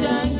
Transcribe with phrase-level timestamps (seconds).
[0.00, 0.37] Nation.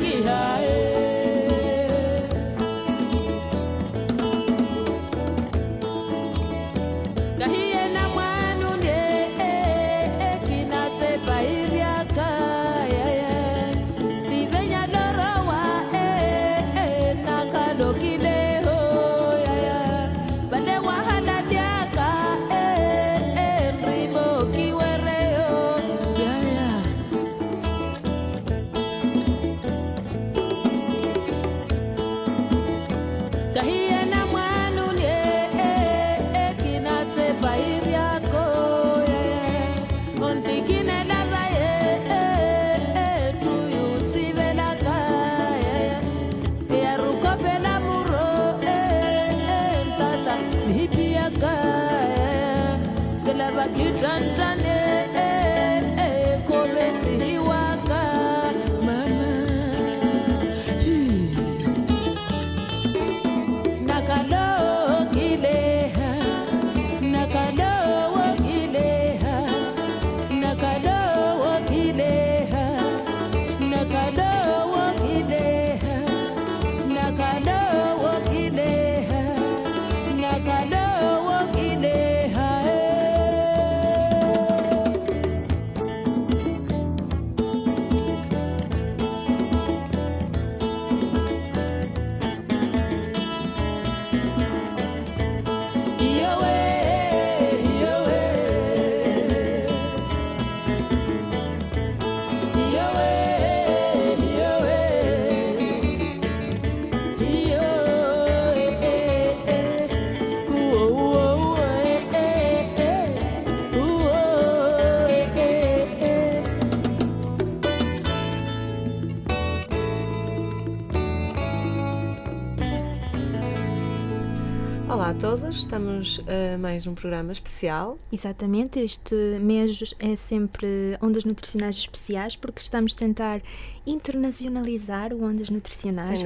[125.69, 127.99] Estamos a mais um programa especial.
[128.11, 133.39] Exatamente, este mês é sempre Ondas Nutricionais Especiais porque estamos a tentar
[133.85, 136.23] internacionalizar o Ondas Nutricionais.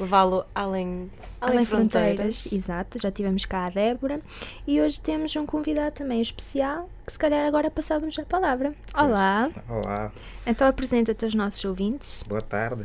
[0.00, 1.08] Levá-lo além,
[1.40, 2.16] além, Além fronteiras.
[2.16, 4.20] fronteiras, exato, já tivemos cá a Débora
[4.66, 8.74] e hoje temos um convidado também especial que se calhar agora passávamos a palavra.
[8.92, 10.12] Olá, Olá,
[10.44, 12.24] então apresenta-te aos nossos ouvintes.
[12.24, 12.84] boa tarde.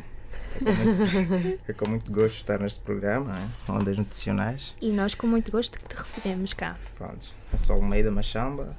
[1.68, 3.50] É com, muito, é gosto estar neste programa, né?
[3.70, 4.76] Ondas Nutricionais.
[4.82, 6.78] E nós com muito gosto que te recebemos cá.
[6.98, 8.76] Pronto, eu sou Almeida Machamba,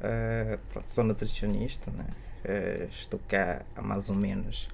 [0.00, 2.06] eh, pronto, sou nutricionista, né?
[2.44, 4.68] Eh, estou cá há mais ou menos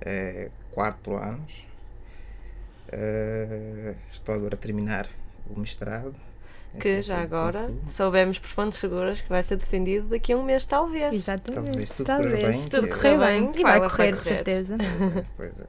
[0.00, 1.64] eh, quatro anos.
[2.88, 5.08] Eh, estou agora a terminar
[5.48, 6.14] o mestrado.
[6.74, 7.90] Em Que Ciência já agora Consumo.
[7.90, 11.14] soubemos por fontes seguras que vai ser defendido daqui a um mês, talvez.
[11.14, 11.64] Exatamente.
[11.66, 12.42] Talvez tudo Talvez.
[12.44, 13.40] bem, Se tudo que- correr bem.
[13.50, 14.28] bem, E vai vai correr, de correr.
[14.36, 14.76] certeza.
[15.36, 15.66] Pois é.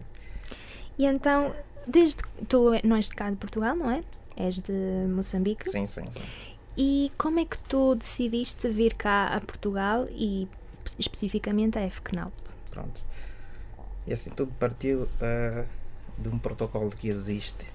[0.98, 1.54] E então,
[1.88, 4.04] desde que tu não és de cá de Portugal, não é?
[4.38, 4.72] És de
[5.10, 5.70] Moçambique.
[5.70, 6.22] Sim, sim, sim.
[6.78, 10.48] E como é que tu decidiste vir cá a Portugal e
[10.98, 12.32] especificamente a FCNAL?
[12.72, 13.04] Pronto.
[14.08, 15.66] E assim, tudo partiu ah,
[16.18, 17.66] de um protocolo que existe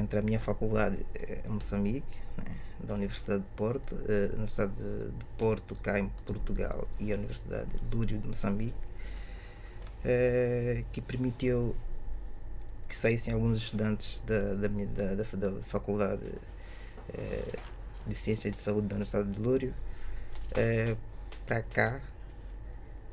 [0.00, 2.44] entre a minha faculdade eh, em Moçambique, né,
[2.80, 7.70] da Universidade de Porto, eh, a Universidade de, Porto, cá em Portugal, e a Universidade
[7.70, 8.74] de Lúrio de Moçambique,
[10.04, 11.74] eh, que permitiu
[12.88, 16.32] que saíssem alguns estudantes da, da, minha, da, da, da Faculdade
[17.12, 17.56] eh,
[18.06, 19.74] de Ciências de Saúde da Universidade de Lúrio
[20.54, 20.96] eh,
[21.44, 22.00] para cá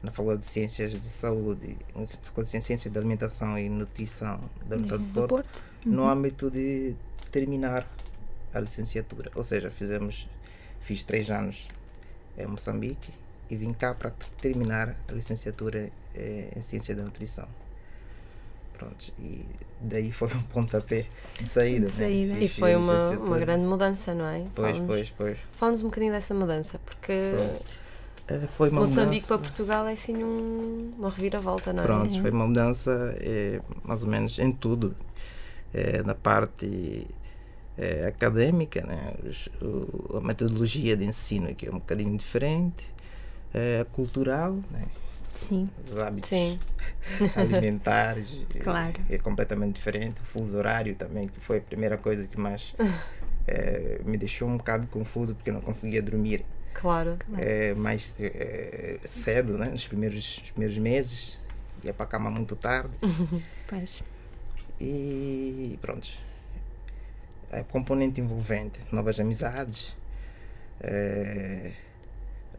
[0.03, 4.75] na Faculdade de Ciências de Saúde, na Faculdade de Ciências de Alimentação e Nutrição da
[4.75, 5.45] Universidade de Do
[5.85, 6.95] No âmbito de
[7.31, 7.87] terminar
[8.53, 9.31] a licenciatura.
[9.35, 10.27] Ou seja, fizemos,
[10.81, 11.67] fiz três anos
[12.37, 13.11] em Moçambique
[13.49, 17.47] e vim cá para terminar a licenciatura eh, em Ciência da Nutrição.
[18.77, 19.45] Pronto, e
[19.79, 21.05] daí foi um pontapé
[21.39, 21.85] de saída.
[21.87, 21.97] De né?
[21.97, 22.33] saída.
[22.39, 24.45] E Fiz foi uma, uma grande mudança, não é?
[24.55, 25.37] Pois, pois, pois.
[25.51, 27.63] Fala-nos um bocadinho dessa mudança, porque Pronto.
[28.27, 31.85] Eh, foi uma Moçambique para mudança- Portugal é assim um- uma reviravolta, não é?
[31.85, 32.21] Pronto, É.
[32.21, 34.95] foi uma mudança eh, mais ou menos em tudo.
[35.73, 37.07] Eh, na parte
[37.77, 39.15] eh, académica, né?
[39.27, 42.85] Os- o- a metodologia de ensino que é um bocadinho diferente,
[43.81, 44.85] a cultural, né?
[45.33, 46.59] Sim, os hábitos Sim,
[47.35, 48.93] alimentares eh, Claro.
[49.09, 50.21] é completamente diferente.
[50.21, 52.75] O fuso horário também, que foi a primeira coisa que mais
[53.47, 57.17] eh, me deixou um bocado confuso porque eu não conseguia dormir claro.
[57.39, 59.69] eh, mais eh, cedo, né?
[59.69, 61.39] nos primeiros, nos primeiros meses.
[61.83, 62.91] Ia para a cama muito tarde.
[63.67, 64.03] pois.
[64.85, 66.09] E pronto.
[67.51, 69.95] A componente envolvente, novas amizades,
[70.81, 71.71] eh,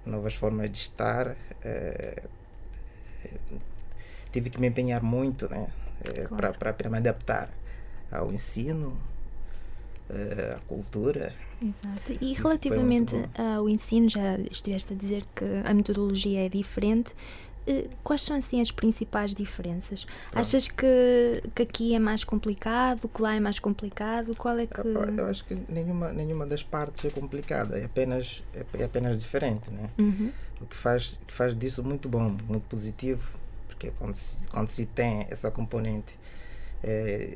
[0.06, 1.36] novas formas de estar.
[1.62, 2.22] eh,
[4.32, 5.68] tive que me empenhar muito né,
[6.04, 6.54] eh, Claro.
[6.58, 7.48] para me adaptar
[8.10, 8.96] ao ensino,
[10.54, 11.32] à cultura.
[11.62, 12.12] Exato.
[12.20, 13.14] E relativamente
[13.56, 17.14] ao ensino, já estiveste a dizer que a metodologia é diferente.
[17.66, 20.06] Eh, Quais são assim as principais diferenças?
[20.34, 24.36] Achas que, que aqui é mais complicado, que lá é mais complicado?
[24.36, 24.80] Qual é que.
[24.80, 29.18] Ah, Eu acho que nenhuma, nenhuma das partes é complicada, é apenas, é, é apenas
[29.18, 29.70] diferente.
[29.70, 29.88] Né?
[29.98, 30.30] Uhum.
[30.60, 33.30] o que faz, que faz disso muito bom, muito positivo,
[33.68, 36.18] porque quando se, quando se tem essa componente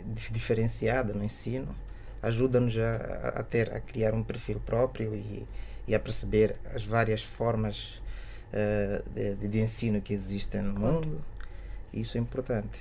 [0.07, 1.75] dif- diferenciada no ensino,
[2.23, 5.47] ajuda-nos a, a ter, a criar um perfil próprio e,
[5.87, 8.01] e a perceber as várias formas
[8.53, 11.21] eh, de, de, ensino que existem no mundo.
[11.93, 12.81] Isso é importante.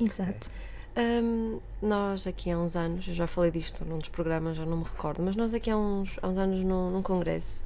[0.00, 0.50] Exato.
[0.96, 4.78] Hum, nós aqui há uns anos, eu já falei disto num dos programas, já não
[4.78, 7.62] me recordo, mas nós aqui há uns, há uns anos num, num congresso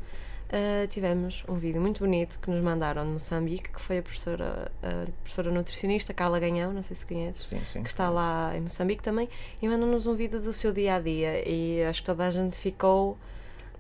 [0.55, 4.71] ah, tivemos um vídeo muito bonito que nos mandaram de Moçambique, que foi a professora,
[4.83, 7.83] a professora nutricionista Carla Ganhão, não sei se conheces, Sim, sim.
[7.83, 9.29] que está lá em Moçambique também,
[9.61, 11.49] e mandou-nos um vídeo do seu dia a dia.
[11.49, 13.19] E acho que toda a gente ficou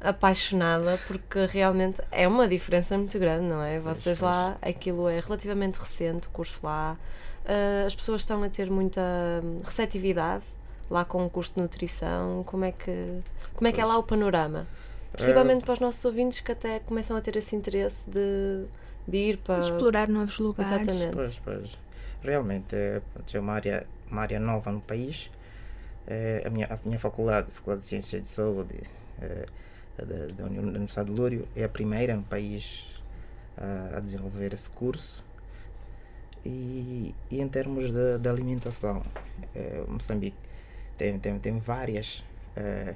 [0.01, 3.81] apaixonada porque realmente é uma diferença muito grande, não é?
[3.81, 6.97] Pois, Vocês lá, aquilo é relativamente recente, o curso lá,
[7.45, 9.01] ah, as pessoas estão a ter muita
[9.65, 10.45] receptividade
[10.91, 12.43] lá com o curso de nutrição.
[12.45, 13.23] Como é que,
[13.55, 14.67] como é, que é lá o panorama?
[15.13, 18.65] Possivelmente para os nossos ouvintes que até começam a ter esse interesse de,
[19.07, 19.59] de ir para.
[19.59, 20.73] Explorar novos lugares.
[20.73, 21.15] Exatamente.
[21.15, 21.79] Pois, pois.
[22.23, 25.31] Realmente é, é uma, área, uma área nova no país.
[26.07, 28.83] É, a, minha, a minha faculdade, a Faculdade de Ciências de Saúde
[29.21, 29.47] é,
[29.99, 32.85] da, da Uni- da Universidade de Lúrio, é a primeira no país
[33.57, 35.25] a, a desenvolver esse curso.
[36.45, 39.03] E, e em termos de, de alimentação,
[39.55, 40.37] é, Moçambique
[40.97, 42.23] tem, tem, tem várias
[42.55, 42.95] é,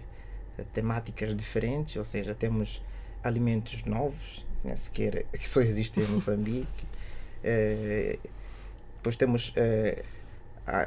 [0.75, 2.83] temáticas diferentes, ou seja, temos
[3.23, 6.87] alimentos novos, nem sequer que só existem em Moçambique.
[7.45, 8.19] Eh,
[8.97, 9.53] depois temos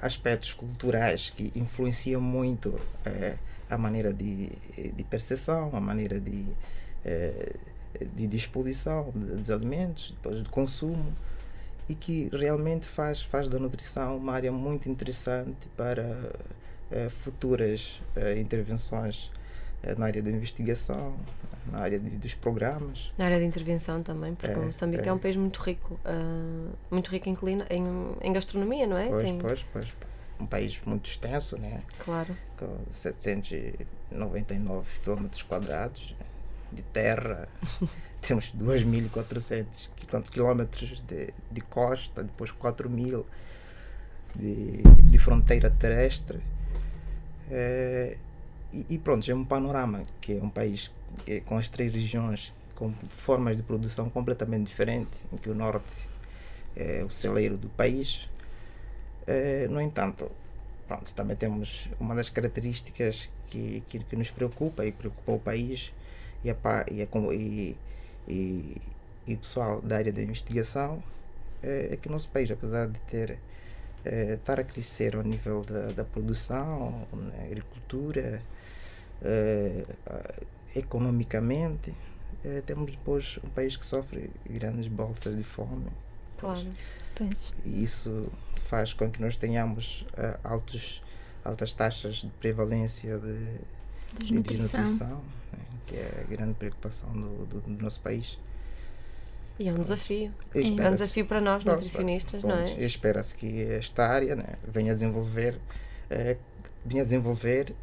[0.01, 2.75] aspectos culturais que influenciam muito
[3.71, 6.45] a maneira de, de percepção, a maneira de,
[7.05, 7.55] eh,
[8.13, 11.13] de disposição dos alimentos, depois de consumo,
[11.87, 16.33] e que realmente faz, faz da nutrição uma área muito interessante para
[16.91, 19.31] eh, futuras eh, intervenções
[19.97, 21.15] na área da investigação,
[21.71, 23.11] na área de, dos programas.
[23.17, 26.71] Na área de intervenção também, porque é, Moçambique é, é um país muito rico, uh,
[26.91, 27.35] muito rico em,
[27.67, 27.83] em,
[28.21, 29.07] em, gastronomia, não é?
[29.07, 29.39] Pois, Tem...
[29.39, 29.87] pois, pois
[30.41, 31.81] um país muito extenso, né?
[31.99, 32.35] Claro.
[32.61, 36.15] Com 799 km quadrados
[36.71, 37.49] de terra.
[38.21, 39.89] Temos 2.400
[40.29, 40.67] km
[41.07, 43.25] de, de costa, depois 4.000
[44.35, 46.39] de, de fronteira terrestre.
[47.49, 48.15] É,
[48.71, 50.91] e, e, pronto, é um panorama que é um país
[51.27, 55.91] é, com as três regiões com formas de produção completamente diferentes, em que o norte
[56.75, 58.29] é o celeiro do país,
[59.27, 60.31] eh, no entanto,
[60.91, 65.93] pronto, também temos uma das características que, que, que nos preocupa e preocupa o país
[66.43, 66.55] e, a,
[66.91, 67.77] e, a, e,
[68.27, 68.81] e,
[69.25, 71.01] e pessoal da área da investigação
[71.63, 73.39] é, é que o nosso país, apesar de ter
[74.03, 78.41] é, estar a crescer ao nível da, da produção, na agricultura,
[79.21, 79.85] é,
[80.75, 81.93] economicamente,
[82.43, 85.87] é, temos depois um país que sofre grandes bolsas de fome.
[86.37, 86.67] Claro.
[87.65, 88.31] E isso
[88.65, 91.01] faz com que nós tenhamos uh, altos,
[91.43, 93.59] altas taxas de prevalência de
[94.19, 98.37] desnutrição, de desnutrição né, que é a grande preocupação do, do, do nosso país.
[99.59, 100.33] E é um desafio.
[100.55, 102.83] É um desafio para nós, pronto, nutricionistas, pronto, não é?
[102.83, 106.37] Espera-se que esta área né, venha a desenvolver, uh,
[106.83, 107.75] venha a desenvolver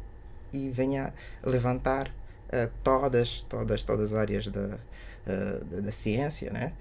[0.51, 6.51] e venha a levantar uh, todas, todas, todas as áreas da, uh, da, da, ciência,
[6.51, 6.73] né?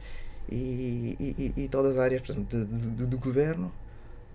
[0.50, 3.72] E, e, e, todas as áreas, exemplo, do, do, do governo,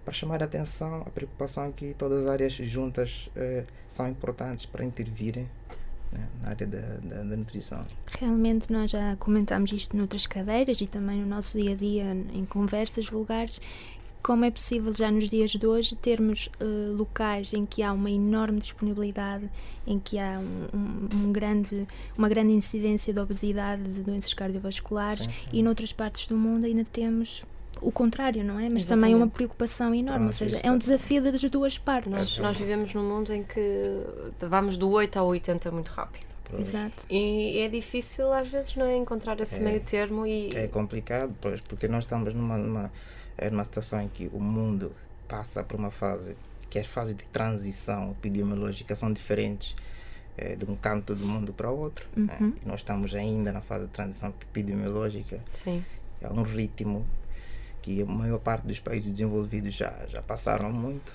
[0.03, 4.83] para chamar a atenção, a preocupação que todas as áreas juntas eh, são importantes para
[4.83, 5.47] intervirem
[6.11, 7.83] né, na área da, da, da, nutrição.
[8.19, 12.45] Realmente nós já comentámos isto noutras cadeiras e também no nosso dia a dia em
[12.45, 13.61] conversas vulgares,
[14.23, 18.09] como é possível já nos dias de hoje termos uh, locais em que há uma
[18.09, 19.49] enorme disponibilidade,
[19.85, 21.85] em que há um, um, um grande,
[22.17, 25.49] uma grande incidência de obesidade, de doenças cardiovasculares sim, sim.
[25.51, 27.45] e noutras partes do mundo ainda temos
[27.81, 28.69] o contrário, não é?
[28.69, 28.87] Mas Exatamente.
[28.87, 32.09] também uma preocupação enorme, ah, ou seja, é um desafio das duas partes.
[32.09, 33.59] Nós, nós vivemos num mundo em que
[34.39, 36.33] vamos do 8 ao 80 muito rápido.
[36.57, 37.03] Exato.
[37.09, 41.33] E é difícil às vezes não é encontrar esse é, meio termo e é complicado,
[41.41, 42.91] pois, porque nós estamos numa, numa,
[43.37, 44.91] é numa situação em que o mundo
[45.27, 46.35] passa por uma fase
[46.69, 49.75] que as fases de transição epidemiológica são diferentes
[50.35, 52.07] é, de um canto do mundo para o outro.
[52.15, 52.35] Né?
[52.39, 52.47] Uhum.
[52.47, 52.53] Né?
[52.65, 55.39] nós estamos ainda na fase de transição epidemiológica.
[55.51, 55.85] Sim.
[56.19, 57.05] É um ritmo
[57.81, 61.13] que a maior parte dos países desenvolvidos já, já passaram muito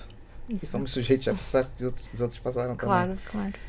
[0.49, 3.23] e somos sujeitos a passar que os outros, os outros passaram claro, também.
[3.25, 3.68] Claro, claro.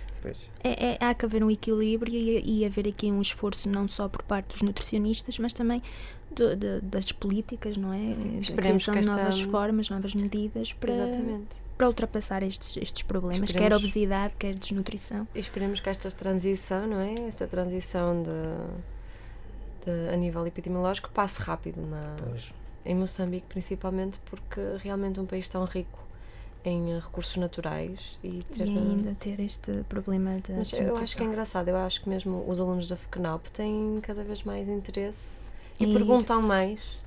[0.63, 4.09] É, é, há que haver um equilíbrio e, e haver aqui um esforço não só
[4.09, 5.83] por parte dos nutricionistas, mas também
[6.31, 8.39] do, de, das políticas, não é?
[8.41, 9.17] Esperemos que esta...
[9.17, 11.59] novas formas, novas medidas para, Exatamente.
[11.77, 15.27] para ultrapassar estes, estes problemas, esperemos, quer obesidade, quer desnutrição.
[15.35, 17.15] E esperemos que esta transição, não é?
[17.27, 24.61] Esta transição de, de a nível epidemiológico passe rápido na, pois em Moçambique principalmente porque
[24.79, 25.99] realmente um país tão rico
[26.65, 31.23] em recursos naturais e, ter, e ainda ter este problema de mas eu acho que
[31.23, 35.41] é engraçado eu acho que mesmo os alunos da FECNAP têm cada vez mais interesse
[35.79, 36.99] e, e perguntam mais.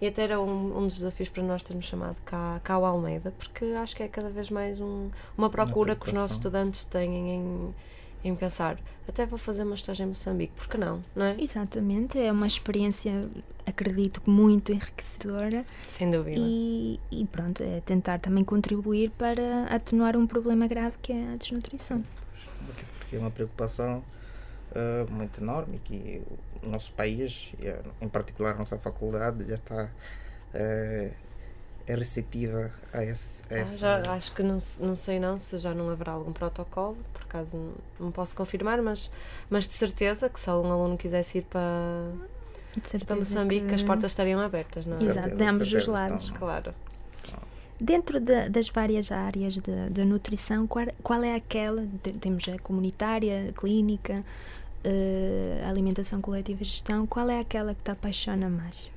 [0.00, 3.32] E até era um, um dos desafios para nós termos chamado cá, cá o Almeida
[3.38, 5.08] porque acho que é cada vez mais um,
[5.38, 7.74] uma procura que os nossos estudantes têm em
[8.24, 8.78] em pensar,
[9.08, 11.36] até vou fazer uma estágio em Moçambique, porque não, não é?
[11.38, 13.12] Exatamente, é uma experiência,
[13.66, 15.64] acredito, muito enriquecedora.
[15.86, 16.36] Sem dúvida.
[16.38, 21.36] E, e pronto, é tentar também contribuir para atenuar um problema grave que é a
[21.36, 22.02] desnutrição.
[22.98, 24.02] Porque é uma preocupação
[24.70, 26.22] uh, muito enorme que
[26.62, 27.52] o nosso país,
[28.00, 31.23] em particular a nossa faculdade, já está uh,
[31.86, 33.42] é receptiva a esse.
[33.52, 36.96] A ah, já, acho que não, não sei não se já não haverá algum protocolo,
[37.12, 37.72] por acaso não,
[38.06, 39.10] não posso confirmar, mas,
[39.50, 42.12] mas de certeza que se algum aluno quisesse ir para,
[43.06, 43.74] para Moçambique, que...
[43.74, 45.02] as portas estariam abertas, não é?
[45.02, 46.24] Exato, de ambos os lados.
[46.24, 46.74] Então, claro.
[47.78, 49.58] Dentro de, das várias áreas
[49.90, 51.86] da nutrição, qual, qual, é aquela?
[52.20, 54.24] Temos a comunitária, a clínica,
[54.84, 57.04] uh, a alimentação coletiva e gestão.
[57.04, 58.90] Qual é aquela que te apaixona mais?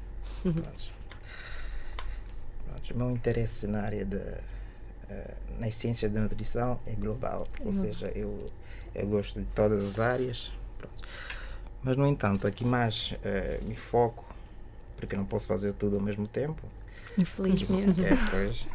[2.95, 4.39] meu interesse na área da
[5.09, 7.73] uh, nas ciências da nutrição é global, ou uhum.
[7.73, 8.45] seja, eu,
[8.93, 11.07] eu gosto de todas as áreas, pronto.
[11.83, 14.25] mas no entanto aqui mais uh, me foco,
[14.95, 16.61] porque não posso fazer tudo ao mesmo tempo.
[17.17, 18.03] Infelizmente.
[18.05, 18.67] É, pois,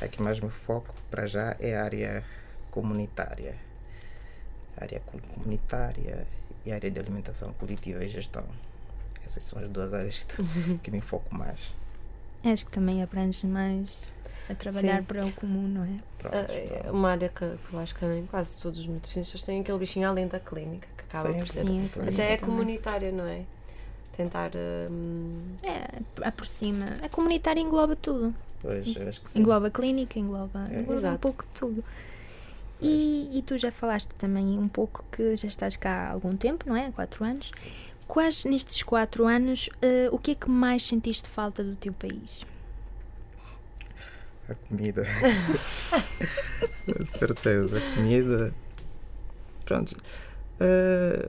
[0.00, 2.24] aqui mais me foco para já é a área
[2.70, 3.56] comunitária.
[4.76, 6.26] área comunitária
[6.64, 8.44] e área de alimentação coletiva e gestão.
[9.24, 11.72] Essas são as duas áreas que, que me foco mais.
[12.44, 14.08] Acho que também abrange mais
[14.48, 15.04] a trabalhar Sim.
[15.04, 15.96] para o comum, não é?
[16.18, 19.42] Pronto, É é uma área que, que eu acho que também quase todos os nutricionistas
[19.42, 21.66] têm aquele bichinho além da clínica, que acaba Sim, por ser.
[21.66, 22.08] Sim, a.
[22.08, 23.42] Até é comunitária, não é?
[24.16, 24.50] Tentar.
[24.90, 26.84] hum, É, aproxima.
[27.02, 28.34] A comunitária engloba tudo.
[28.60, 29.40] Pois, acho que sim.
[29.40, 30.80] Engloba clínica, engloba, É.
[30.80, 31.84] engloba um pouco de tudo.
[32.82, 36.64] E, e tu já falaste também um pouco que já estás cá há algum tempo,
[36.66, 36.86] não é?
[36.86, 37.52] Há quatro anos.
[38.10, 42.44] Quais, nestes quatro anos, eh, o que é que mais sentiste falta do teu país?
[44.48, 45.06] A comida.
[46.86, 48.52] Com certeza, a comida.
[49.64, 49.96] Pronto.
[50.58, 51.28] Eh,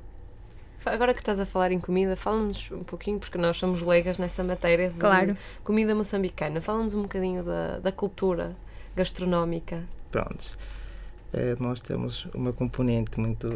[0.83, 4.43] Agora que estás a falar em comida, fala-nos um pouquinho, porque nós somos leigas nessa
[4.43, 5.37] matéria de Claro.
[5.63, 6.59] comida moçambicana.
[6.59, 8.55] Fala-nos um bocadinho da, da cultura
[8.95, 9.83] gastronómica.
[10.09, 10.57] pronto.
[11.31, 13.47] Eh, nós temos uma componente muito,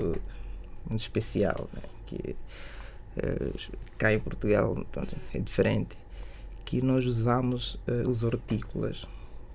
[0.87, 1.81] muito especial, né?
[2.05, 2.35] que
[3.97, 5.97] cá em Portugal pronto, é diferente,
[6.65, 9.07] que nós usamos eh, os hortícolas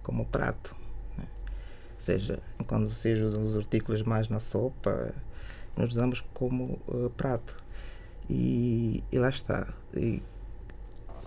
[0.02, 0.74] como prato.
[1.18, 1.26] né?
[1.94, 5.12] Ou seja, quando vocês usam os hortícolas mais na sopa,
[5.76, 7.56] nós usamos como eh, prato.
[8.28, 9.66] E, e lá está.
[9.94, 10.22] E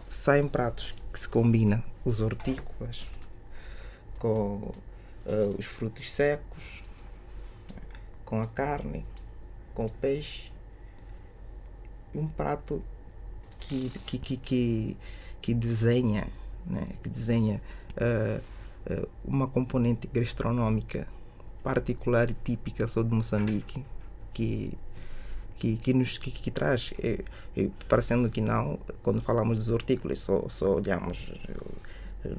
[0.08, 3.06] saem pratos que se combinam os hortícolas
[4.18, 4.72] com
[5.26, 6.82] eh, os frutos secos,
[8.24, 9.06] com a carne,
[9.74, 10.53] com o peixe.
[12.14, 12.82] E um prato
[13.60, 14.98] que, que, que, que,
[15.42, 16.28] que desenha,
[16.66, 16.88] né?
[17.02, 17.62] que desenha
[17.98, 18.40] eh,
[18.86, 21.08] eh, uma componente gastronómica
[21.64, 23.84] particular e típica só de Moçambique,
[24.34, 24.78] que,
[25.58, 27.24] que, que nos que, que traz, eh,
[27.56, 31.34] eh, parecendo que não, quando falamos dos hortícolas, só, só olhamos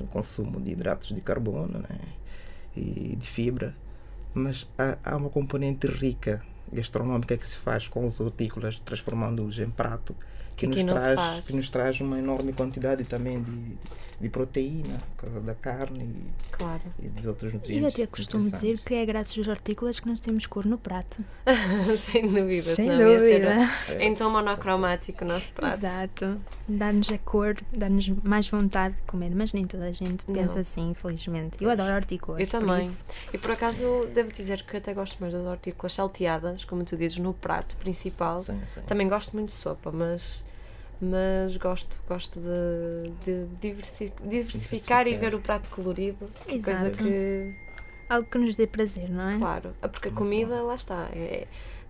[0.00, 2.00] no consumo de hidratos de carbono né?
[2.76, 3.74] e de fibra,
[4.34, 9.70] mas há, há uma componente rica gastronómica que se faz com os hortícolas, transformando-os em
[9.70, 10.14] prato,
[10.56, 13.76] que, Que nos traz, que nos traz uma enorme quantidade também de,
[14.20, 16.08] de proteína, por causa da carne
[16.52, 16.80] Claro.
[17.02, 17.94] e, e dos outros E eu nutrientes.
[17.94, 21.16] até costumo dizer que é graças aos hortícolas que nós temos cor no prato.
[21.98, 22.74] Sem dúvida.
[22.74, 24.04] Sem ia ser dúvida.
[24.04, 25.78] Em tom monocromático o nosso prato.
[25.84, 26.40] Exato.
[26.68, 30.60] Dá-nos a cor, dá-nos mais vontade de comer, mas nem toda a gente pensa Não.
[30.60, 31.62] assim, infelizmente.
[31.62, 32.40] Eu adoro hortícolas.
[32.40, 32.84] Eu também.
[32.86, 36.96] isso- E por acaso devo dizer que até gosto mais das hortícolas salteadas, como tu
[36.96, 38.38] dizes, no prato principal.
[38.38, 38.80] Sim, sim.
[38.86, 40.44] Também gosto muito de sopa, mas,
[41.00, 46.26] mas gosto, gosto de, de diversi- diversificar e ver o prato colorido.
[46.44, 46.98] Coisa Exato.
[46.98, 47.54] que,
[48.08, 49.38] Algo que nos dê prazer, não é?
[49.38, 51.46] claro, é porque a comida, lá está, é,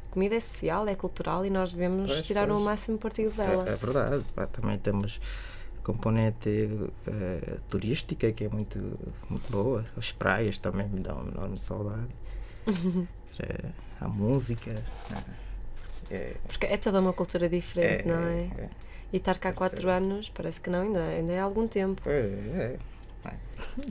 [0.08, 2.64] a comida é social, é cultural e nós devemos Pois, tirar o pois.
[2.64, 3.68] máximo partido dela.
[3.68, 4.24] É, é verdade.
[4.34, 5.20] Pá, também temos
[5.82, 6.48] componente
[7.06, 8.78] eh, turística que é muito,
[9.28, 9.84] muito boa.
[9.96, 12.08] As praias também me dão uma enorme saudade.
[13.38, 13.68] É,
[14.00, 14.74] a música.
[16.10, 18.42] É, é, Porque é toda uma cultura diferente, não é?
[18.56, 18.70] é.
[19.14, 19.96] E estar cá quatro certeza.
[19.96, 22.02] anos, parece que não, ainda, ainda é algum tempo.
[22.02, 22.16] Pois,
[22.56, 22.78] é.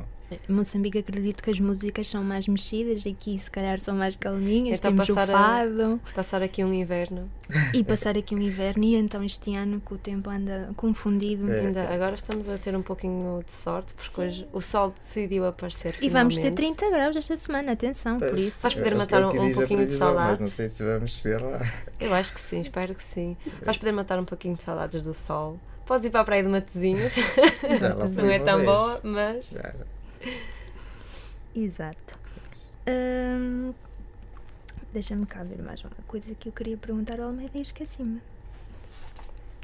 [0.50, 4.92] Moçambique acredito que as músicas são mais mexidas, aqui se calhar são mais calminhas, Então
[4.92, 7.30] temos o passar a- fado Passar aqui um inverno,
[7.74, 11.60] e passar aqui um inverno e então este ano que o tempo anda confundido É.
[11.60, 15.96] ainda, agora estamos a ter um pouquinho de sorte, porque hoje o sol decidiu aparecer.
[16.02, 16.76] e vamos ter finalmente.
[16.78, 18.62] 30 graus esta semana, atenção, por Pois, isso.
[18.62, 20.40] Vais poder eu- matar um- que um a pouquinho de saudades?
[20.40, 21.62] Não sei se vamos chegar lá.
[22.00, 23.38] Eu acho que sim, espero que sim.
[23.64, 25.60] Vais poder matar um pouquinho de saudades do sol.
[25.86, 26.50] Podes ir para a praia de
[27.96, 28.68] lá fui não é tão vez.
[28.70, 29.72] boa, mas Já.
[31.56, 32.18] Exato.
[32.88, 33.74] Hum,
[34.94, 38.22] Deixa-me cá ver mais uma coisa que eu queria perguntar ao Almeida e esqueci-me.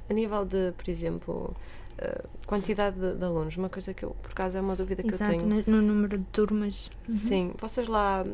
[0.09, 1.55] a nível de, por exemplo,
[1.97, 5.07] eh, quantidade de, de alunos, uma coisa que eu, por acaso, é uma dúvida que
[5.09, 5.63] Exato, eu tenho.
[5.65, 6.91] no, no número de turmas.
[7.07, 7.13] Uhum.
[7.13, 8.25] Sim, vocês lá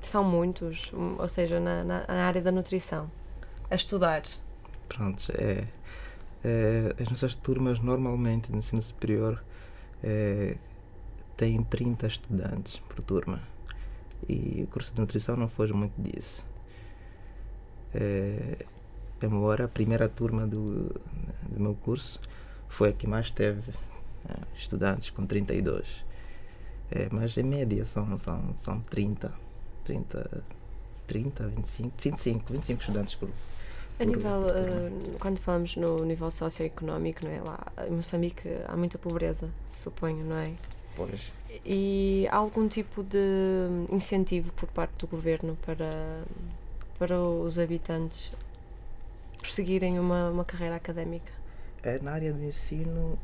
[0.00, 3.10] são muitos, hum, ou seja, na, na, na área da nutrição,
[3.70, 4.22] a estudar.
[4.88, 5.64] Pronto, é,
[6.42, 9.44] é, as nossas turmas normalmente no ensino superior
[10.02, 10.56] é,
[11.36, 13.40] têm 30 estudantes por turma
[14.28, 16.44] e o curso de nutrição não foge muito disso.
[17.94, 18.64] É,
[19.22, 20.88] embora a primeira turma do,
[21.48, 22.20] do meu curso
[22.68, 23.70] foi a que mais teve
[24.28, 26.04] é, estudantes com 32.
[26.90, 29.32] É, mas em média são, são, são 30,
[29.84, 30.44] 30,
[31.06, 33.28] 30, 25, 25, 25 estudantes por,
[33.98, 37.40] A nível, eh, quando falamos no nível socioeconómico, não é?
[37.40, 40.52] Lá em Moçambique há muita pobreza, suponho, não é?
[40.96, 41.32] Pois.
[41.64, 43.18] E há algum tipo de
[43.92, 46.24] incentivo por parte do governo para,
[46.98, 48.32] para os habitantes
[49.40, 51.32] perseguirem uma, uma carreira académica?
[51.82, 53.18] É, na área do ensino,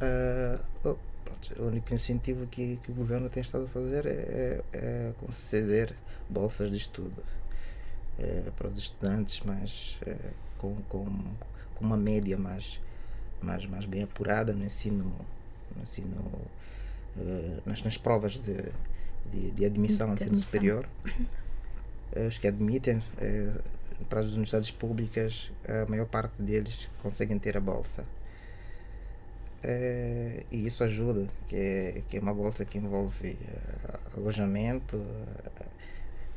[0.00, 4.10] ah, oh, pronto, o único incentivo que, que o governo tem estado a fazer é,
[4.10, 5.94] é, é conceder
[6.30, 7.22] bolsas de estudo
[8.18, 10.16] é, para os estudantes, mas é,
[10.56, 11.04] com, com,
[11.74, 12.80] com uma média mais,
[13.42, 15.12] mais, mais bem apurada no ensino,
[15.74, 16.16] no ensino
[17.18, 18.56] uh, nas, nas provas de,
[19.30, 20.88] de, de admissão ao ensino superior.
[22.26, 23.62] Os que admitem uh,
[24.08, 28.02] para as universidades públicas, a maior parte deles conseguem ter a bolsa.
[29.62, 33.36] Uh, e isso ajuda, que é, que é uma bolsa que envolve
[34.16, 35.04] alojamento,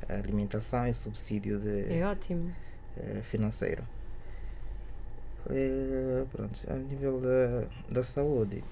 [0.10, 2.52] alimentação e subsídio de, é ótimo.
[3.24, 3.84] financeiro.
[5.50, 8.64] É, pronto, a nível da, da saúde,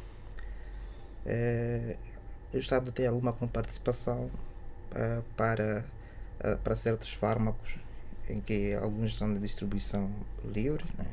[2.53, 4.29] o Estado tem alguma participação
[4.93, 5.85] é, para,
[6.39, 7.75] é, para certos fármacos,
[8.27, 10.11] em que alguns são de distribuição
[10.45, 11.05] livre né?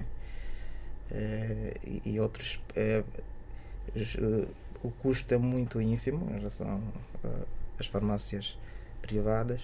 [1.84, 2.58] E, e, outros
[4.82, 6.82] o custo é muito ínfimo em relação
[7.78, 8.58] às farmácias
[9.00, 9.62] privadas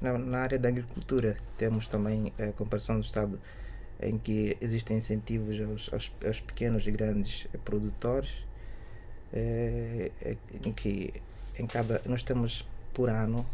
[0.00, 3.38] na área da agricultura, temos também a comparação do Estado
[4.02, 8.30] em que existem incentivos aos, aos, aos pequenos e grandes produtores,
[9.32, 11.12] é, é, em que
[11.58, 13.46] em cada, nós temos por ano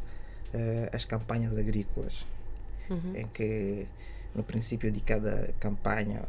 [0.53, 2.25] é, as campanhas agrícolas,
[2.91, 3.15] uhum.
[3.15, 3.87] em que
[4.35, 6.23] no princípio de cada campanha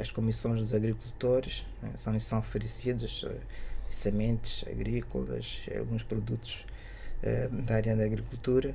[0.00, 3.24] as comissões dos agricultores né, são, são oferecidas
[3.90, 6.64] sementes agrícolas, alguns produtos
[7.22, 8.74] eh, da área da agricultura eh,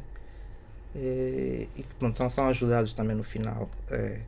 [0.95, 4.19] e que pronto, são, são ajudados também no final eh,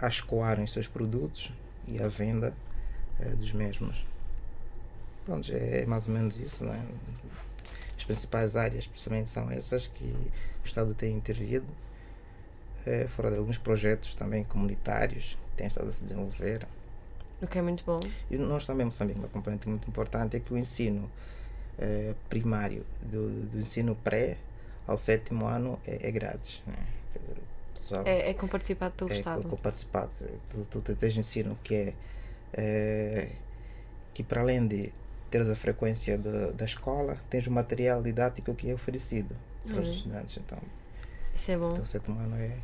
[0.00, 1.52] a escoarem os seus produtos
[1.86, 2.52] e a venda
[3.38, 4.04] dos mesmos.
[5.24, 6.64] Pronto, é mais ou menos isso.
[6.64, 6.84] Né?
[7.96, 11.66] As principais áreas, precisamente, são essas que o Estado tem intervido,
[13.10, 16.66] fora de alguns projetos também comunitários que têm estado a se desenvolver.
[17.40, 18.00] O que é muito bom.
[18.30, 21.10] E nós também, Moçambique, uma componente muito importante é que o ensino
[21.78, 24.36] eh, primário do, do, ensino pré
[24.86, 26.62] ao sétimo ano é, é grátis.
[26.66, 26.74] Né?
[27.20, 27.36] Dizer,
[27.74, 29.46] pessoal, é, é comparticipado pelo é Estado.
[29.46, 30.10] É comparticipado.
[30.50, 31.94] Tu, tu, tens ensino que é,
[32.52, 33.28] é,
[34.14, 34.92] que para além de
[35.30, 39.34] teres a frequência de, da escola, tens o material didático que é oferecido
[39.66, 39.94] para os uhum.
[39.94, 40.36] estudantes.
[40.36, 40.58] Então,
[41.34, 41.70] Isso é bom.
[41.70, 42.56] Então, o sétimo ano é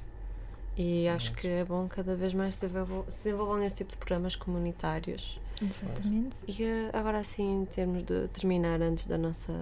[0.79, 5.41] e acho que é bom cada vez mais se desenvolvam nesse tipo de programas comunitários.
[5.61, 6.37] Exatamente.
[6.47, 9.53] E eh, agora assim, em termos de terminar antes da nossa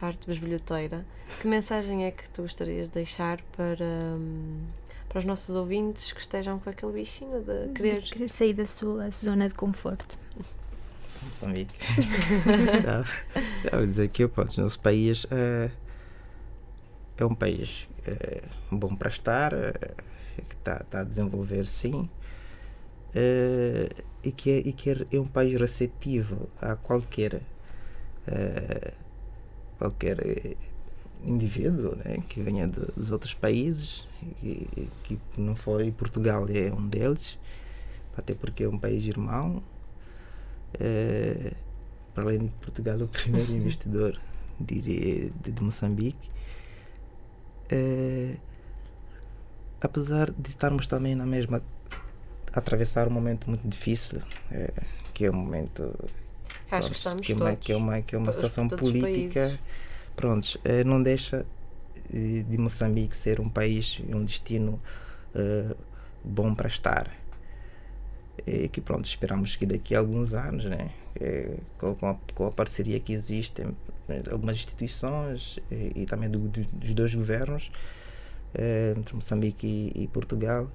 [0.00, 1.04] parte bisbilhoteira,
[1.40, 4.16] que mensagem é que tu gostarias de deixar para,
[5.08, 8.66] para os nossos ouvintes que estejam com aquele bichinho de querer, de querer sair da
[8.66, 10.18] sua zona de conforto?
[11.22, 11.74] Moçambique.
[12.84, 15.70] não, vou dizer que pronto, o nosso país é,
[17.18, 19.52] é um país é, bom para estar.
[19.52, 19.74] É,
[20.48, 22.08] que está tá a desenvolver sim
[23.14, 28.99] uh, e que, é, e que é, é um país receptivo a qualquer uh,
[29.80, 30.56] qualquer eh,
[31.24, 34.06] indivíduo né, que venha de, dos outros países
[34.42, 37.38] e, que não foi Portugal é um deles
[38.14, 39.62] até porque é um país irmão
[40.74, 41.54] uh,
[42.14, 44.20] para além de Portugal é o primeiro investidor
[44.60, 46.28] diria, de, de Moçambique.
[47.72, 48.36] Uh,
[49.80, 51.62] apesar de estarmos também na mesma
[52.52, 54.70] atravessar um momento muito difícil é,
[55.14, 55.94] que é um momento
[56.70, 59.58] acho que estamos que é uma, que é uma, que é uma situação política.
[60.16, 61.46] pronto é, não deixa
[62.12, 64.80] eh, de Moçambique ser um país um destino
[65.34, 65.76] uh,
[66.24, 67.10] bom para estar.
[68.46, 72.50] E que pronto esperamos que daqui a alguns anos né é, com, a, com, a,
[72.50, 73.66] parceria que existe
[74.30, 77.70] algumas instituições e, e também do, do, dos dois governos
[78.54, 80.68] eh, entre Moçambique e, e, Portugal,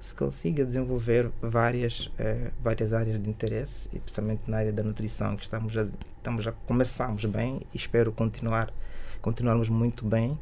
[0.00, 5.36] se consiga desenvolver várias, eh, várias áreas de interesse, e principalmente na área da nutrição,
[5.36, 8.72] que estamos a, estamos a começamos bem e espero continuar
[9.20, 10.38] continuarmos muito bem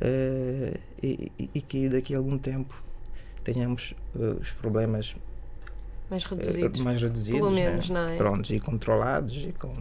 [0.00, 2.80] eh, e, e, que daqui a algum tempo
[3.42, 5.16] tenhamos os problemas
[6.08, 8.00] mais reduzidos, mais reduzidos pelo menos, né?
[8.00, 8.16] não é?
[8.16, 9.74] Prontos e controlados e com,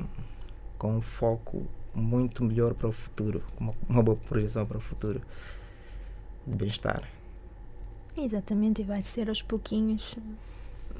[0.79, 5.21] com um foco muito melhor para o futuro, uma, uma boa projeção para o futuro
[6.47, 7.07] de bem-estar.
[8.23, 10.15] Exatamente, e vai ser aos pouquinhos.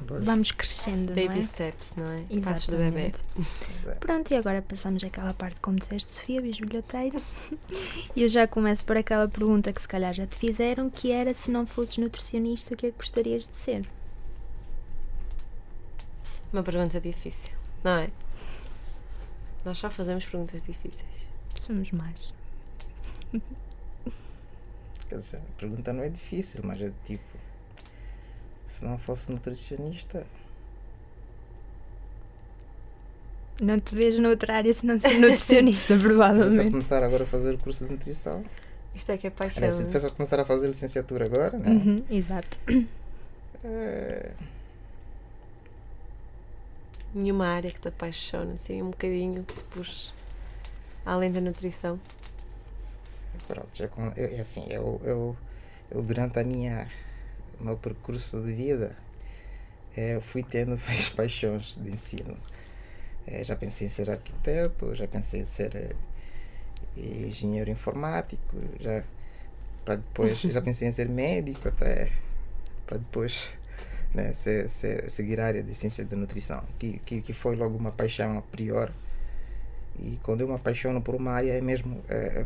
[0.08, 0.26] Pois.
[0.26, 1.42] Vamos crescendo, Baby não é?
[1.42, 2.16] steps, não é?
[2.16, 2.42] Exatamente.
[2.42, 3.14] Passos do bebê.
[4.00, 7.20] Pronto, e agora passamos àquela parte, como disseste, Sofia, bisbilhoteira.
[8.16, 11.34] E eu já começo por aquela pergunta que se calhar já te fizeram, que era
[11.34, 13.88] se não fosses nutricionista, o que é que gostarias de ser?
[16.52, 17.54] Uma pergunta difícil,
[17.84, 18.10] não é?
[19.64, 21.28] Nós só fazemos perguntas difíceis.
[21.56, 22.34] Somos mais.
[25.12, 27.38] Quer dizer, a pergunta não é difícil, mas é tipo.
[28.65, 30.26] Se não fosse nutricionista.
[33.62, 36.56] Não te vejo noutra área se não ser nutricionista, provavelmente.
[36.56, 38.41] Se a começar agora a fazer o curso de nutrição.
[38.95, 39.62] Isto é que é paixão.
[39.62, 39.71] Né?
[39.71, 41.71] Se tivesse a começar a fazer licenciatura agora, né?
[41.71, 42.58] Uhum, exato.
[43.65, 44.32] É...
[47.13, 50.13] Nenhuma área que te apaixona, assim, um bocadinho, que te puxe
[51.06, 52.00] além da nutrição
[53.54, 55.38] pronto, já com, eu, é assim, eu, eu,
[55.90, 56.88] eu durante a minha
[57.60, 58.96] o meu percurso de vida
[59.96, 62.38] eu fui tendo várias paixões de ensino.
[63.28, 65.96] Eh, já pensei em ser arquiteto, já pensei em ser eh,
[66.98, 69.04] engenheiro informático, já
[69.86, 72.12] para depois já pensei em ser médico até
[72.86, 73.54] para depois
[74.14, 77.78] né, ser, ser- seguir a área de ciências da nutrição, que, que, que foi logo
[77.78, 78.94] uma paixão a priori.
[80.00, 82.46] E quando eu me apaixono por uma área é mesmo eh,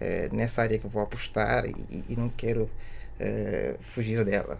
[0.00, 1.74] eh, nessa área que vou apostar e,
[2.10, 2.70] e- não quero
[3.20, 4.58] eh, fugir dela.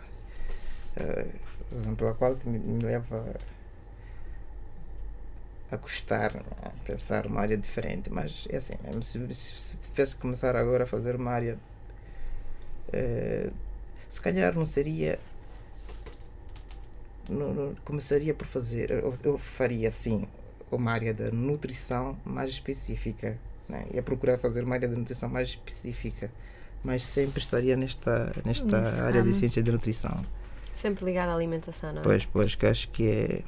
[0.96, 1.26] Eh,
[1.72, 3.24] razão pela qual me, me leva
[5.70, 8.10] a gostar, né, a pensar uma área diferente.
[8.10, 11.58] Mas é assim, se, se, se tivesse que começar agora a fazer uma área,
[12.92, 13.50] eh,
[14.08, 15.18] se calhar não seria.
[17.28, 20.26] Não, não- começaria por fazer, eu, eu faria assim,
[20.70, 23.36] uma área da nutrição mais específica.
[23.68, 23.84] Né?
[23.92, 26.30] Ia procurar fazer uma área de nutrição mais específica,
[26.82, 30.24] mas sempre estaria nesta, nesta Nesse área de ciência de nutrição.
[30.74, 32.04] Sempre ligado à alimentação, não é?
[32.04, 33.42] Pois, pois, que acho que é,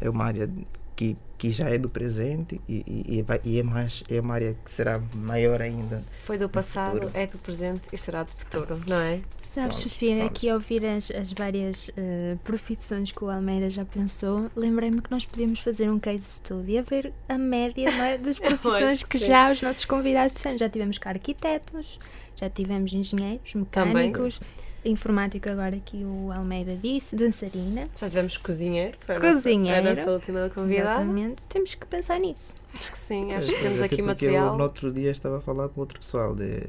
[0.00, 0.48] é uma área
[0.94, 4.34] que, que já é do presente e, e, e, vai, e é, mais, é uma
[4.34, 6.02] área que será maior ainda.
[6.22, 7.10] Foi do passado, futuro.
[7.14, 9.20] é do presente e será do futuro, não é?
[9.40, 15.00] Sabes, Sofia, aqui ouvir as, as várias eh, profissões que o Almeida já pensou, lembrei-me
[15.00, 18.36] que nós podíamos fazer um case study e a ver a média não é, das
[18.38, 20.58] profissões que que já os nossos convidados disseram.
[20.58, 21.98] Já tivemos cá arquitetos,
[22.34, 24.40] já tivemos engenheiros, mecânicos,
[24.86, 27.88] informático agora que o Almeida disse, dançarina.
[27.96, 28.96] Já tivemos cozinheiro.
[29.00, 29.88] Foi a Cozinheiro.
[29.88, 30.90] Nossa, a nossa última convidada.
[30.90, 31.42] Exatamente.
[31.46, 32.54] Temos que pensar nisso.
[32.74, 34.48] Acho que sim, acho que temos pois, aqui porque material.
[34.48, 36.64] Eu, no outro dia estava a falar com outro pessoal de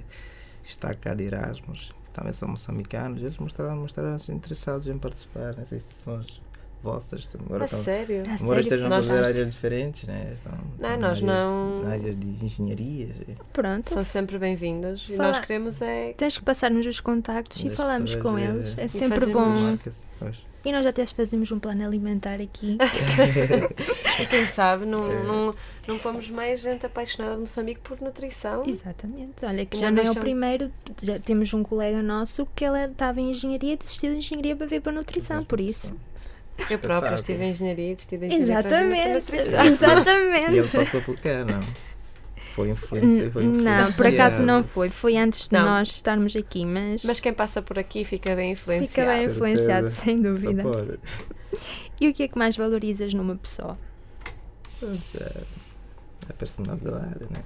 [0.66, 5.84] está cá de Erasmus, que também são moçambicanos, eles mostraram, mostraram-se interessados em participar nessas
[5.84, 6.42] sessões
[6.84, 7.34] vossas.
[7.36, 8.24] Embora, A estão- sério?
[8.30, 10.32] A embora estejam a Nós- fazer áreas diferentes, né?
[10.34, 13.10] estão, Não, estão nós áreas- não- na área de engenharia.
[13.52, 13.90] Pronto.
[13.90, 16.14] São sempre bem-vindos e nós queremos é.
[16.14, 18.78] Tens que passar-nos os contactos e Deixa falamos com eles.
[18.78, 19.78] É e sempre bom.
[20.66, 22.78] E nós até fazemos um plano alimentar aqui.
[24.30, 25.24] Quem sabe não, É.
[25.24, 25.56] não,
[25.88, 28.64] não pomos mais gente apaixonada de Moçambique por nutrição.
[28.66, 29.34] Exatamente.
[29.44, 30.72] Olha, que Não já não é o deixam- primeiro.
[31.02, 34.66] Já temos um colega nosso que ele estava em engenharia e desistiu de engenharia para
[34.66, 35.44] vir para nutrição.
[35.46, 35.94] Por isso.
[36.70, 39.14] Eu própria estive em engenharia e decidi em engenharia Exatamente.
[39.14, 39.60] nutrição.
[39.64, 40.72] E ele Exatamente.
[40.86, 41.62] passou por cá, não?
[42.54, 44.68] Foi influência, foi Não, por acaso não influenciado.
[44.68, 44.90] foi.
[44.90, 45.64] Foi antes de Não.
[45.66, 48.90] nós estarmos aqui, mas, Mas quem passa por aqui fica bem influenciado.
[48.90, 50.02] fica bem influenciado, Certeza.
[50.06, 50.64] sem dúvida.
[52.02, 53.78] E o que é que mais valorizas numa pessoa?
[54.82, 55.32] Já
[56.30, 57.44] a personalidade, né?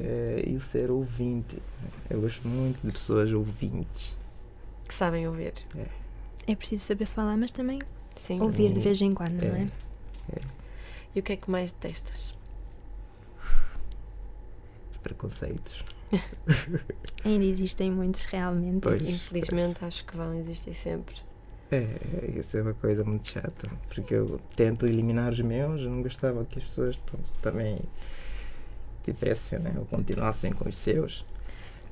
[0.00, 1.56] É, e o ser ouvinte.
[1.56, 1.88] né?
[2.10, 4.14] Eu gosto muito de pessoas ouvintes.
[4.88, 5.52] Que sabem ouvir.
[5.76, 5.84] É
[6.56, 7.78] preciso saber falar, mas também
[8.14, 8.40] Sim.
[8.40, 9.68] ouvir de Hum, vez em quando, não é?
[10.32, 10.40] é.
[11.14, 12.34] E o que é que mais detestas?
[14.92, 15.84] Os preconceitos.
[17.24, 18.80] Ainda existem muitos realmente.
[18.82, 19.08] Pois.
[19.08, 21.16] Infelizmente acho que vão existir sempre.
[21.70, 21.86] É,
[22.36, 23.70] isso é uma coisa muito chata.
[23.88, 27.78] Porque eu tento eliminar os meus, eu não gostava que as pessoas pronto, também
[29.04, 29.72] tivessem, né?
[29.78, 31.24] Ou continuassem com os seus.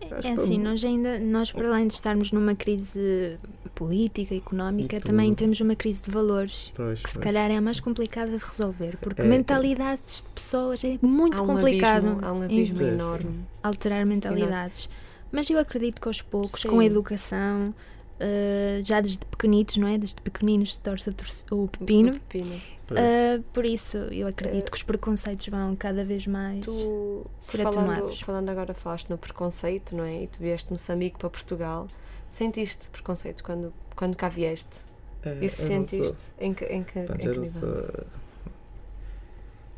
[0.01, 3.37] É assim, nós ainda, nós para além de estarmos numa crise
[3.75, 6.73] política, económica, E também temos uma crise de valores.
[6.75, 7.25] Pois, Que se pois.
[7.25, 11.43] calhar é a mais complicada de resolver, porque É, mentalidades de pessoas é muito há
[11.43, 13.41] um complicado abismo, há um em abismo enorme.
[13.63, 14.89] alterar mentalidades.
[15.31, 16.87] Mas eu acredito que aos poucos, com a Sim.
[16.87, 17.75] educação,
[18.21, 19.99] eh, já desde pequenitos, não é?
[19.99, 21.11] Desde pequeninos se torce
[21.51, 22.13] o O pepino.
[22.21, 22.61] pepino.
[22.87, 23.01] Pois.
[23.01, 26.65] Eh, por isso, eu acredito que os preconceitos vão cada vez mais.
[26.65, 28.21] Tu, ser falando, atenuados.
[28.23, 30.23] falando agora, falaste no preconceito, não é?
[30.23, 31.87] E tu vieste Moçambique para Portugal.
[32.31, 34.81] Sentiste preconceito quando, quando cá vieste?
[35.23, 36.31] É, E se eu não sou- sentiste?
[36.41, 37.61] Em que, em que, Pronto, em eu que não nível?
[37.61, 38.05] sou.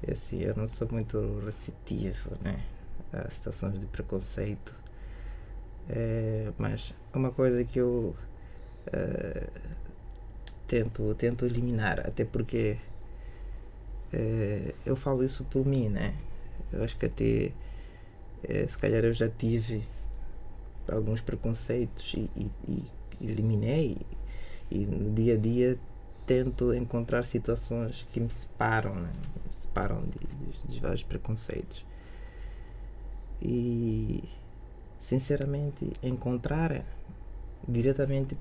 [0.06, 2.60] É assim, eu não sou muito receptivo né,
[3.12, 4.74] a situações de preconceito.
[5.88, 8.14] É, mas uma coisa que eu
[8.92, 9.46] eh,
[10.66, 12.78] tento, tento eliminar, até porque
[14.12, 16.14] eh, eu falo isso por mim, né?
[16.72, 17.52] Eu acho que até
[18.44, 19.82] eh, se calhar eu já tive
[20.88, 22.50] alguns preconceitos e, e-
[23.20, 23.96] e eliminei
[24.70, 25.78] e no dia a dia
[26.26, 29.10] tento encontrar situações que me separam, né?
[29.48, 31.84] me separam de, de- dos vários preconceitos.
[33.42, 34.22] E,
[34.98, 36.84] sinceramente, encontrar
[37.66, 38.36] diretamente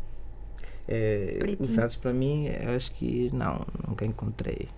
[0.89, 1.69] eh, Pretinho.
[1.69, 4.69] usados para mim, eu acho que não, nunca encontrei.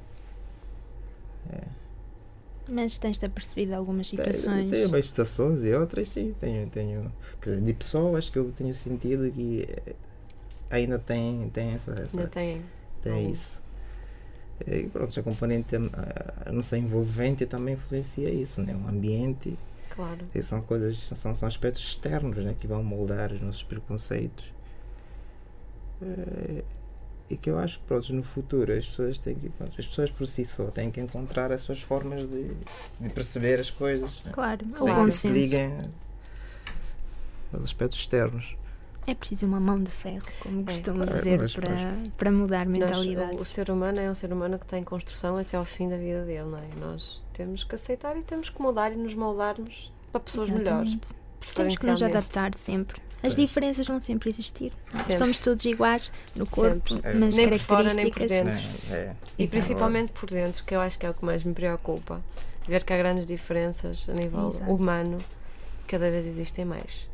[2.70, 4.68] Mas tens-te apercebido algumas Sim, situações.
[4.68, 8.74] Sim, umas situações e outras sim, tenho, tenho quer dizer, de pessoas que eu tenho
[8.76, 9.96] sentido que eh,
[10.70, 12.62] ainda tem, tem essa, essa Ainda tem.
[13.02, 13.32] tem algum.
[13.32, 13.62] isso.
[14.68, 18.76] E pronto, a componente, a, a nossa envolvente também influencia isso, né?
[18.76, 19.58] O ambiente,
[19.90, 20.26] Claro.
[20.36, 22.56] e são coisas, são, são aspectos externos, né?
[22.60, 24.54] Que vão moldar os nossos preconceitos.
[27.30, 30.12] E que eu acho que pronto, no futuro as pessoas têm que, pronto, as pessoas
[30.12, 32.52] por si só têm que encontrar as suas formas de,
[33.00, 34.22] de perceber as coisas.
[34.24, 34.32] Né?
[34.34, 35.90] Claro, o Sem que se liguem
[37.54, 38.56] aos aspectos externos.
[39.08, 41.74] É preciso uma mão de ferro, como costumo É, dizer, pois, para,
[42.18, 43.48] para mudar Nós, o, o mentalidades.
[43.48, 46.44] ser humano é um ser humano que tem construção até ao fim da vida dele,
[46.50, 46.68] não é?
[46.76, 50.90] E nós temos que aceitar e temos que mudar e nos moldarmos para pessoas melhores.
[50.90, 51.56] Exatamente.
[51.56, 53.02] Temos que nos adaptar sempre.
[53.24, 53.46] As Sim.
[53.46, 54.74] diferenças vão sempre existir.
[54.94, 55.18] Sempre.
[55.18, 57.14] Somos todos iguais no corpo, Sempre.
[57.14, 58.64] nas Nem por fora, nem por características.
[58.66, 58.90] dentro.
[58.90, 58.98] Né?
[58.98, 59.16] É.
[59.38, 59.52] E Exato.
[59.52, 62.22] principalmente por dentro, que eu acho que é o que mais me preocupa.
[62.68, 64.72] Ver que há grandes diferenças a nível Exato.
[64.72, 65.20] humano,
[65.88, 67.08] cada vez existem mais.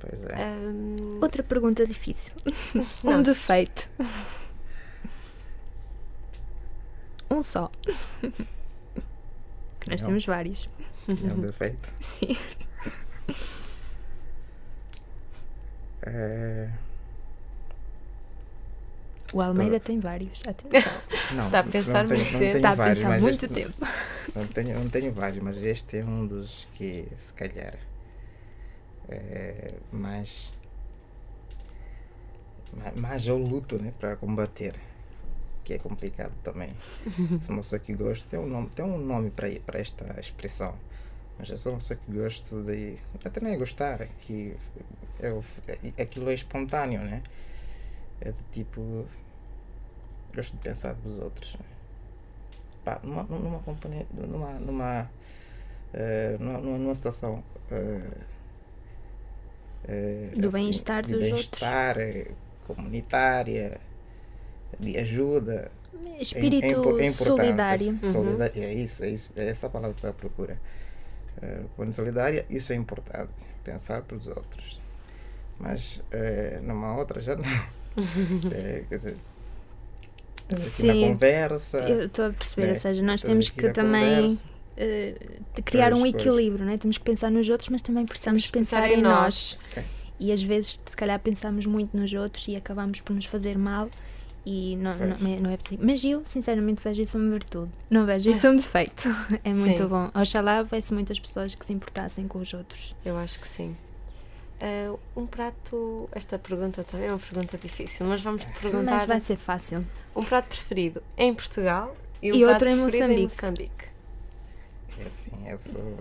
[0.00, 0.34] Pois é.
[0.44, 2.32] Ahm, Outra pergunta difícil.
[3.02, 3.88] um defeito.
[7.30, 7.70] Um só.
[9.80, 10.08] Que nós Não.
[10.08, 10.68] temos vários.
[11.08, 11.92] É um defeito.
[12.00, 12.36] Sim.
[16.10, 16.68] É,
[19.34, 20.40] O Almeida tem vários.
[20.46, 20.92] Atenção.
[21.36, 22.56] não, Está a pensar não muito não tempo.
[22.56, 23.74] Está a vários, pensar mas muito este- tempo.
[24.34, 27.74] Não tenho, não tenho vários, mas este é um dos que se calhar
[29.08, 30.52] é mais,
[33.00, 34.74] mais eu luto né, para combater,
[35.64, 36.68] que é complicado também.
[37.40, 39.48] sou uma pessoa que gosta, tem um nome, tem um nome para
[39.80, 40.74] esta expressão,
[41.38, 42.96] mas eu sou uma pessoa que gosto de.
[43.24, 44.56] Até nem gostar, é que
[45.20, 47.22] eu, é- aquilo é espontâneo, né?
[48.20, 49.06] É de tipo.
[50.34, 51.56] Gosto de pensar nos outros.
[52.84, 55.10] pá, numa, numa componente, numa, numa,
[55.92, 58.10] eh, numa, numa, situação eh,
[59.86, 62.30] eh, Do bem-estar de dos bem-estar, eh,
[62.66, 63.80] comunitária,
[64.78, 65.70] de ajuda.
[66.04, 67.12] é- Espírito é, é importante.
[67.12, 67.98] solidário.
[68.02, 68.42] Uhum.
[68.42, 70.58] É isso, é isso, é essa a palavra que eu procura.
[71.40, 74.82] Eh, Componente solidária, isso é importante, pensar para os outros.
[75.58, 77.44] Mas eh, numa outra já não.
[78.52, 79.16] Eh, quer dizer,
[80.52, 81.00] aqui na Sim.
[81.00, 81.78] conversa.
[81.80, 82.72] Eu estou a perceber, né?
[82.72, 84.38] ou seja, nós temos que também
[84.76, 85.14] eh,
[85.54, 86.22] de criar um Pois, pois.
[86.24, 86.78] equilíbrio, né?
[86.78, 89.56] temos que pensar nos outros, mas também precisamos pensar pensar em nós.
[89.58, 89.58] nós.
[89.72, 89.84] Ok.
[90.20, 93.88] E às vezes, se calhar, pensamos muito nos outros e acabamos por nos fazer mal.
[94.50, 95.84] E não, não, é- não é possível.
[95.86, 97.70] Mas eu, sinceramente, vejo isso uma virtude.
[97.90, 99.06] Não vejo isso um defeito.
[99.44, 99.86] É muito Sim.
[99.88, 100.10] bom.
[100.14, 102.94] Oxalá houvesse muitas pessoas que se importassem com os outros.
[103.04, 103.76] Eu acho que sim.
[104.60, 106.08] Ah, um prato.
[106.12, 109.84] Esta pergunta também é uma pergunta difícil, mas vamos te perguntar Mas vai ser fácil.
[110.16, 113.34] um prato preferido em Portugal e um E prato outro em preferido em Moçambique.
[113.34, 113.84] Moçambique.
[115.00, 115.98] É assim, eu sou.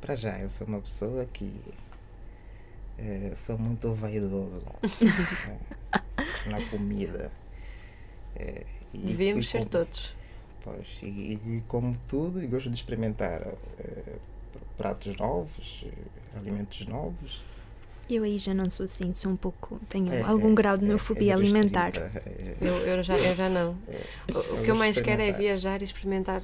[0.00, 1.52] Para já, eu sou uma pessoa que.
[2.98, 4.62] eh, sou muito vaidoso
[6.46, 7.30] na comida.
[8.36, 10.14] Eh, e- Devíamos e ser como- todos.
[10.62, 11.06] Pois, e,
[11.46, 13.40] e como tudo, e gosto de experimentar
[13.78, 14.16] eh,
[14.76, 17.40] pratos novos, eh, alimentos novos.
[18.10, 19.80] Eu aí já não sou assim, sou um pouco.
[19.88, 21.90] Tenho É- algum é- grau de é- neofobia é alimentar.
[21.92, 23.76] restrita, é- Eu, eu, já, eu já não.
[23.88, 26.40] é- O, que eu mais quero é viajar e experimentar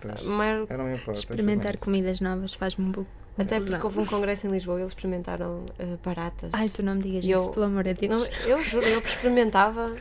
[0.00, 3.10] Pois, a maior eu não me importo, Experimentar comidas novas faz-me um pouco.
[3.38, 3.84] Até porque confusão.
[3.84, 6.50] houve um congresso em Lisboa e eles experimentaram eh, baratas.
[6.52, 8.28] Ai, tu não me digas E eu- isso, pelo amor de Deus.
[8.28, 9.94] Não, eu juro, eu experimentava.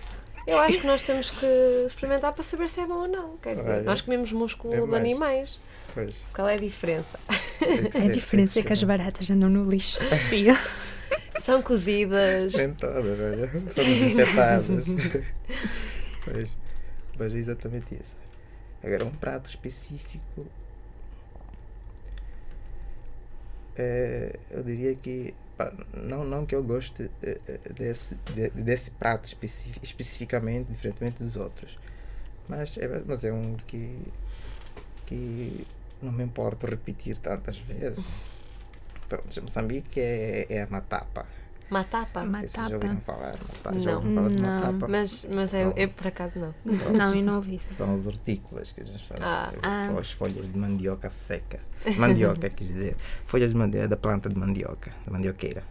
[0.48, 1.46] Eu acho que nós temos que
[1.86, 3.38] experimentar para saber se é bom ou não.
[3.38, 5.02] Quer dizer, Olha, nós comemos músculo é de mais.
[5.04, 5.60] animais.
[5.94, 7.18] Pois, Qual é a diferença?
[7.60, 10.60] que A ser- diferença é que as baratas andam no lixo, Sofia.
[11.40, 12.54] São cozidas.
[12.54, 13.50] Nem todas, olha.
[13.70, 14.86] São desinfetadas.
[16.24, 16.58] pois,
[17.18, 18.16] mas é exatamente isso.
[18.84, 20.46] Agora, um prato específico.
[23.78, 25.34] Eh, eu diria que.
[25.94, 31.36] não, não que eu goste eh, eh, desse, de- desse prato especifi- especificamente, diferentemente dos
[31.36, 31.78] outros.
[32.48, 33.98] Mas é, mas é um que.
[35.06, 35.66] que
[36.02, 38.04] não me importo repetir tantas vezes.
[39.10, 41.26] Pronto, Moçambique é, é a matapa.
[41.70, 42.22] Matapa.
[42.24, 42.76] Ma- Não sei se já Matapa.
[42.86, 43.36] ouviram falar.
[43.38, 43.82] Mata- Não.
[43.82, 44.56] Já ouviram falar de Não.
[44.62, 44.88] matapa?
[44.88, 46.56] Mas, mas São- eu, eu por acaso não.
[46.66, 47.62] Não, eu não ouvi.
[47.72, 49.20] São os hortícolas que a gente fala.
[49.24, 49.54] Ah.
[49.62, 50.00] Ah.
[50.00, 51.60] As folhas de mandioca seca.
[51.98, 52.96] Mandioca, quis dizer.
[53.26, 55.64] Folhas de mandioca, da planta de mandioca, da mandioqueira.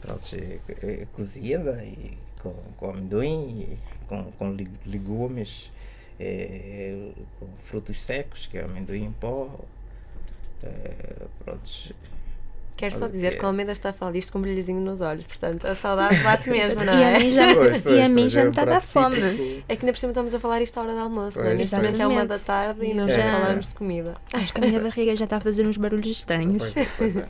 [0.00, 3.78] Pronto, é, é cozida e com, com amendoim, e
[4.08, 5.70] com, com legumes,
[6.18, 9.60] é, com frutos secos, que é amendoim em pó.
[10.62, 11.60] É, pronto,
[12.82, 15.00] Quero só dizer é- que o Almeida está a falar disto com um brilhozinho nos
[15.00, 17.18] olhos, portanto a saudade bate mesmo, não E a é?
[17.20, 19.14] mim já, Pois, pois, e a mim pois, já é me está a dar fome.
[19.16, 19.64] típico.
[19.68, 21.48] É que ainda por cima estamos a falar isto à hora do almoço, não é?
[21.50, 21.92] Pois, Neste pois.
[21.92, 23.06] momento é uma da tarde e É.
[23.06, 24.16] já falamos de comida.
[24.32, 26.58] Acho que a minha barriga já está a fazer uns barulhos estranhos.
[26.58, 27.28] Pois é, pois é.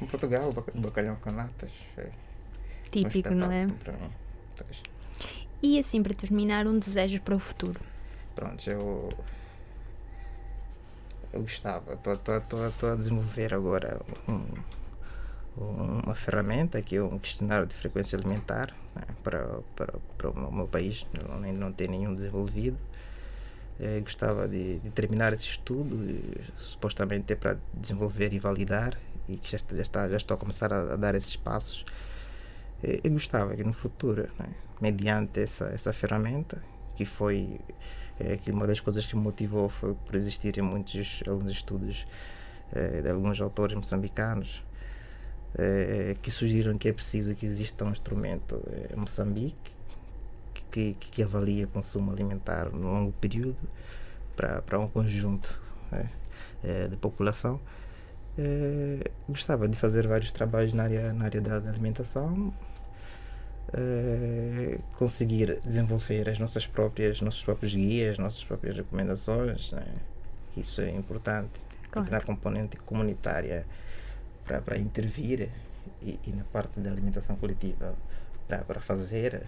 [0.00, 1.70] Em Portugal, bacalhau com natas.
[1.98, 3.66] É um Típico, não é?
[4.56, 4.82] Pois.
[5.62, 7.78] E assim, para terminar, um desejo para o futuro.
[8.34, 9.12] Pronto, eu.
[11.32, 17.74] Eu gostava, estou a desenvolver agora um- um- uma ferramenta que é um questionário de
[17.74, 21.06] frequência alimentar né, para, para, para o meu país,
[21.42, 22.76] ainda não tem nenhum desenvolvido.
[23.78, 25.96] Eh, gostava de, de terminar esse estudo,
[26.58, 30.38] supostamente é para desenvolver e validar, e que já, está, já, está, já estou a
[30.38, 31.84] começar a, a dar esses passos.
[32.82, 34.48] Eu gostava que no futuro, né,
[34.80, 36.62] mediante essa, essa ferramenta,
[36.96, 37.60] que foi
[38.20, 42.06] é, que uma das coisas que me motivou foi por existirem muitos alguns estudos
[42.72, 44.64] eh, de alguns autores moçambicanos
[45.58, 49.72] eh, que sugeriram que é preciso que exista um instrumento eh, em Moçambique
[50.70, 53.56] que, que, que avalia o consumo alimentar no longo período
[54.36, 55.60] para, um conjunto
[55.92, 56.06] eh,
[56.64, 57.60] eh, de população.
[58.38, 62.52] Eh, gostava de fazer vários trabalhos na área, na área da alimentação,
[63.72, 69.72] eh, conseguir desenvolver as nossas próprias, nossos próprios guias, nossas próprias recomendações.
[69.72, 69.84] Né?
[70.56, 72.08] Isso é importante Claro.
[72.10, 73.66] na componente comunitária
[74.44, 75.48] para, para intervir
[76.00, 77.94] e, e na parte da alimentação coletiva
[78.46, 79.42] para, para fazer.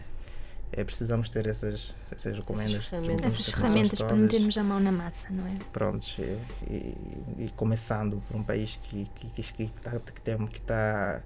[0.75, 2.87] É, precisamos ter essas, essas recomendações.
[2.87, 3.27] ferramentas.
[3.27, 5.57] Essas ferramentas para metermos a mão na massa, não é?
[5.71, 6.23] Prontos, e,
[6.67, 6.97] e,
[7.45, 11.23] e começando por um país que, que, que, que, tá, que, tem, que está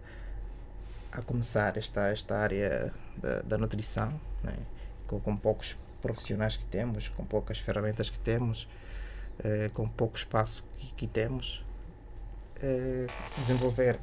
[1.13, 4.55] a começar esta, esta área da, da nutrição, né?
[5.07, 8.69] com, com poucos profissionais que temos, com poucas ferramentas que temos,
[9.43, 11.65] eh, com pouco espaço que, que temos,
[12.63, 13.07] eh,
[13.39, 13.99] desenvolver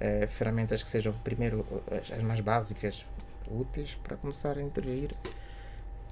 [0.00, 3.04] eh, ferramentas que sejam primeiro as, as mais básicas,
[3.48, 5.10] úteis para começar a intervir.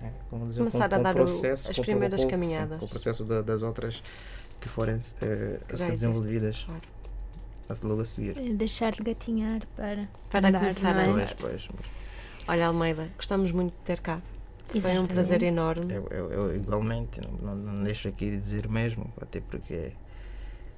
[0.01, 0.13] né?
[0.31, 2.79] Com, dizer, Começar com, a com o dar o- processo, as com- primeiras sim, caminhadas.
[2.79, 4.03] com o processo da- das outras
[4.61, 6.83] que forem eh, Que a ser desenvolvidas claro.
[7.69, 8.35] A- logo a seguir.
[8.55, 11.07] Deixar de gatinhar para, Para andar, começar a é?
[11.07, 11.35] andar.
[11.39, 11.87] Pois, pois,
[12.47, 14.21] Olha, Almeida, gostamos muito de ter cá.
[14.69, 15.13] Foi um Exatamente.
[15.13, 15.93] prazer enorme.
[15.95, 19.93] Eu, eu, eu igualmente não, não, não deixo aqui de dizer mesmo, até porque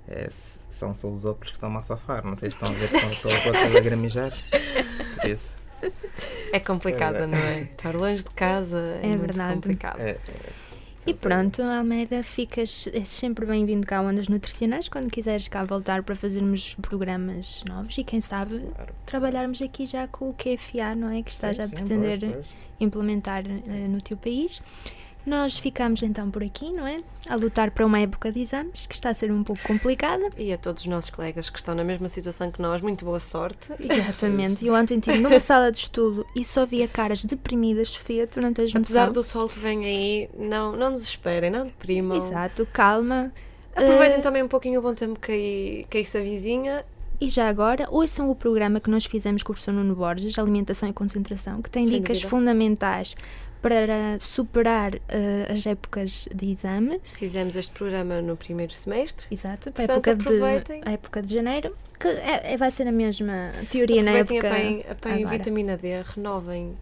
[0.07, 2.25] é, s- são só os óculos que estão a safar.
[2.25, 4.33] Não sei se estão a ver que estão a gramijar.
[5.21, 5.57] Por isso,
[6.53, 7.63] É complicado, não é?
[7.63, 9.55] Estar longe de casa é, É muito verdade.
[9.55, 10.01] complicado.
[10.01, 10.17] é, é,
[11.07, 16.03] E pronto, Almeida, ficas é sempre bem-vindo cá ao Ondas Nutricionais quando quiseres cá voltar
[16.03, 18.93] para fazermos programas novos e quem sabe Claro.
[19.07, 21.23] trabalharmos aqui já com o QFA, não é?
[21.23, 22.47] Que estás sim, a sim, pretender pois, pois.
[22.81, 24.61] implementar eh, no teu país.
[25.27, 26.99] Nós ficamos então por aqui, não é?
[27.29, 30.31] A lutar para uma época de exames que está a ser um pouco complicada.
[30.39, 33.19] E a todos os nossos colegas que estão na mesma situação que nós, muito boa
[33.19, 33.73] sorte.
[33.81, 34.65] Exatamente.
[34.65, 38.41] E eu ontem estive numa sala de estudo e só via caras deprimidas, Sofia, tu
[38.41, 38.83] não tens noção.
[38.83, 42.19] Apesar do sol que vem aí, não, não desesperem, não deprimam.
[42.19, 43.33] Exato, calma.
[43.75, 46.85] Aproveitem Eh, também um pouquinho o bom tempo que aí, que aí se avizinha.
[47.21, 50.89] E já agora, ouçam o programa que nós fizemos com o professor Nuno Borges, Alimentação
[50.89, 52.29] e Concentração, que tem Sem dicas dúvida.
[52.31, 53.17] fundamentais
[53.69, 57.01] para superar eh, as épocas de exame.
[57.15, 59.27] Fizemos este programa no primeiro semestre.
[59.29, 60.81] Exato, para a Portanto, época, de, aproveitem.
[60.85, 64.49] a época de janeiro, que é, é- vai ser a mesma teoria na Aproveitem, época.
[64.55, 65.39] apanhem, apanhem agora.
[65.39, 66.77] vitamina D, renovem.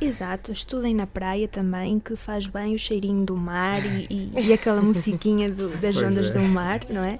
[0.00, 4.52] Exato, estudem na praia também, que faz bem o cheirinho do mar e, e- e
[4.54, 6.34] aquela musiquinha do- das Pois ondas é.
[6.34, 7.18] do mar, não é?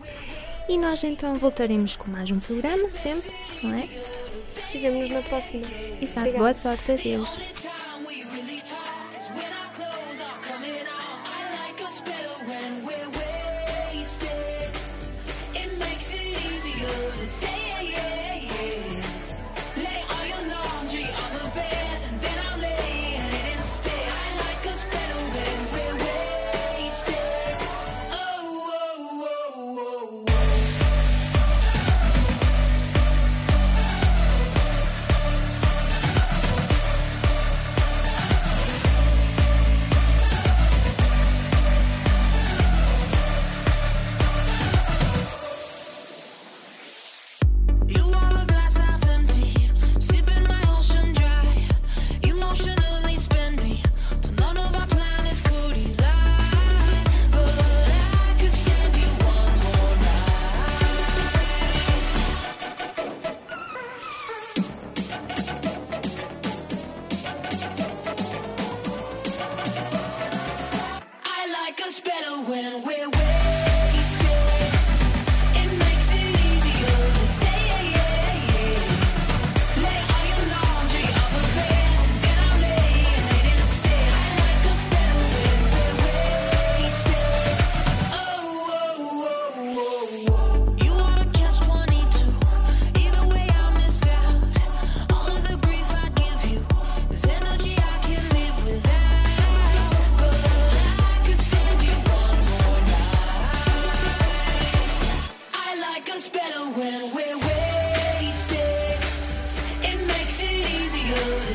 [0.70, 3.30] E nós então voltaremos com mais um programa, sempre,
[3.62, 3.88] não é?
[4.74, 5.66] E vemo-nos na próxima.
[6.00, 6.38] Exato, Obrigada.
[6.38, 7.28] boa sorte, adeus.
[7.28, 7.81] only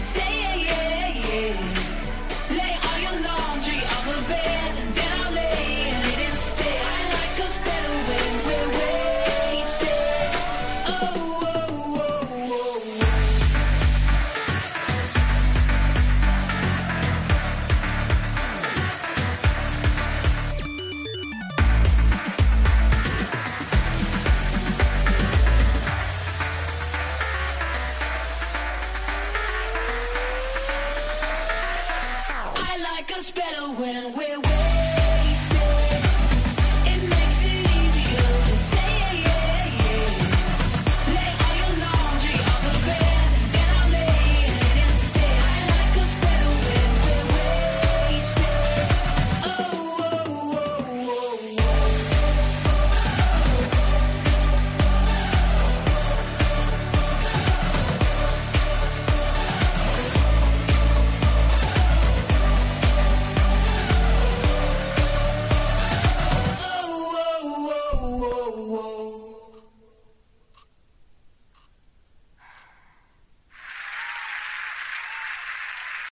[0.02, 0.66] say